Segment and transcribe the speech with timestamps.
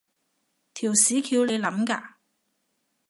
[0.73, 2.15] 條屎橋你諗嘅？